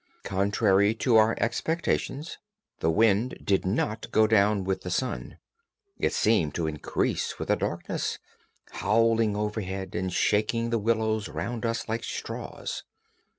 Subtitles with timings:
[0.23, 2.39] Contrary to our expectations,
[2.79, 5.37] the wind did not go down with the sun.
[5.99, 8.17] It seemed to increase with the darkness,
[8.71, 12.83] howling overhead and shaking the willows round us like straws.